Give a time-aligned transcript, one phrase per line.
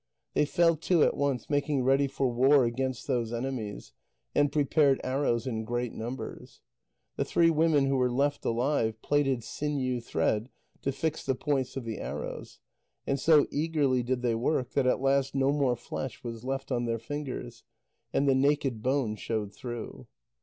[0.33, 3.93] They fell to at once making ready for war against those enemies,
[4.33, 6.59] and prepared arrows in great numbers.
[7.17, 10.49] The three women who were left alive plaited sinew thread
[10.81, 12.57] to fix the points of the arrows;
[13.05, 16.85] and so eagerly did they work that at last no more flesh was left on
[16.85, 17.63] their fingers,
[18.11, 20.07] and the naked bone showed through.